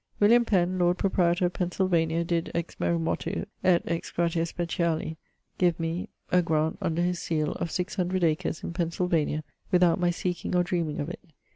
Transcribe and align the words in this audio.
William 0.19 0.43
Penn, 0.45 0.79
Lord 0.79 0.97
Proprietor 0.97 1.45
of 1.45 1.53
Pennsylvania, 1.53 2.23
did, 2.23 2.49
ex 2.55 2.79
mero 2.79 2.97
motu 2.97 3.45
et 3.63 3.83
ex 3.85 4.09
gratia 4.09 4.45
speciali, 4.47 5.15
give 5.59 5.79
me, 5.79 6.09
(16) 6.31 6.39
a 6.39 6.41
graunt, 6.41 6.77
under 6.81 7.03
his 7.03 7.19
seale, 7.19 7.51
of 7.51 7.69
six 7.69 7.93
hundred 7.97 8.23
acres 8.23 8.63
in 8.63 8.73
Pennsylvania[AG], 8.73 9.43
without 9.69 9.99
my 9.99 10.09
seeking 10.09 10.55
or 10.55 10.63
dreaming 10.63 10.99
of 10.99 11.07
it. 11.07 11.19